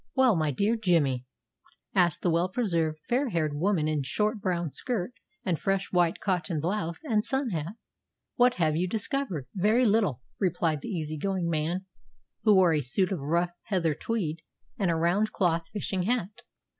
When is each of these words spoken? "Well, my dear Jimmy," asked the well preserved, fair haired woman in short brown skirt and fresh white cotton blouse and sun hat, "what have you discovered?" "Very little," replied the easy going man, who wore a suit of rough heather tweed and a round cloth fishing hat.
"Well, 0.15 0.35
my 0.35 0.49
dear 0.49 0.75
Jimmy," 0.75 1.25
asked 1.93 2.23
the 2.23 2.31
well 2.31 2.49
preserved, 2.49 2.97
fair 3.07 3.29
haired 3.29 3.53
woman 3.53 3.87
in 3.87 4.01
short 4.01 4.41
brown 4.41 4.71
skirt 4.71 5.13
and 5.45 5.59
fresh 5.59 5.91
white 5.93 6.19
cotton 6.19 6.59
blouse 6.59 7.03
and 7.03 7.23
sun 7.23 7.49
hat, 7.51 7.73
"what 8.35 8.55
have 8.55 8.75
you 8.75 8.87
discovered?" 8.87 9.45
"Very 9.53 9.85
little," 9.85 10.23
replied 10.39 10.81
the 10.81 10.89
easy 10.89 11.17
going 11.19 11.51
man, 11.51 11.85
who 12.41 12.55
wore 12.55 12.73
a 12.73 12.81
suit 12.81 13.11
of 13.11 13.19
rough 13.19 13.51
heather 13.65 13.93
tweed 13.93 14.39
and 14.75 14.89
a 14.89 14.95
round 14.95 15.33
cloth 15.33 15.67
fishing 15.69 16.01
hat. 16.01 16.41